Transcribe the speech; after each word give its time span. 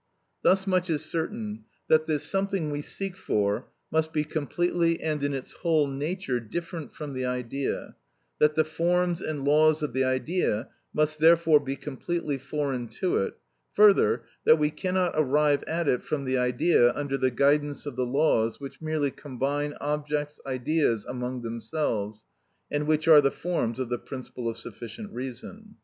Thus 0.41 0.65
much 0.65 0.89
is 0.89 1.05
certain, 1.05 1.65
that 1.87 2.07
this 2.07 2.23
something 2.23 2.71
we 2.71 2.81
seek 2.81 3.15
for 3.15 3.67
must 3.91 4.11
be 4.11 4.23
completely 4.23 4.99
and 4.99 5.23
in 5.23 5.31
its 5.35 5.51
whole 5.51 5.85
nature 5.85 6.39
different 6.39 6.91
from 6.91 7.13
the 7.13 7.27
idea; 7.27 7.95
that 8.39 8.55
the 8.55 8.63
forms 8.63 9.21
and 9.21 9.45
laws 9.45 9.83
of 9.83 9.93
the 9.93 10.03
idea 10.03 10.69
must 10.91 11.19
therefore 11.19 11.59
be 11.59 11.75
completely 11.75 12.39
foreign 12.39 12.87
to 12.87 13.17
it; 13.17 13.37
further, 13.73 14.23
that 14.43 14.55
we 14.57 14.71
cannot 14.71 15.11
arrive 15.15 15.61
at 15.67 15.87
it 15.87 16.01
from 16.01 16.25
the 16.25 16.35
idea 16.35 16.91
under 16.95 17.15
the 17.15 17.29
guidance 17.29 17.85
of 17.85 17.95
the 17.95 18.03
laws 18.07 18.59
which 18.59 18.81
merely 18.81 19.11
combine 19.11 19.75
objects, 19.79 20.41
ideas, 20.47 21.05
among 21.05 21.43
themselves, 21.43 22.25
and 22.71 22.87
which 22.87 23.07
are 23.07 23.21
the 23.21 23.29
forms 23.29 23.79
of 23.79 23.89
the 23.89 23.99
principle 23.99 24.49
of 24.49 24.57
sufficient 24.57 25.13
reason. 25.13 25.75